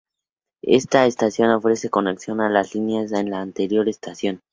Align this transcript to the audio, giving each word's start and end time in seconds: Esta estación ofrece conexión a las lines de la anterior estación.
Esta 0.65 1.05
estación 1.05 1.51
ofrece 1.51 1.91
conexión 1.91 2.41
a 2.41 2.49
las 2.49 2.73
lines 2.73 3.11
de 3.11 3.23
la 3.25 3.39
anterior 3.41 3.87
estación. 3.87 4.39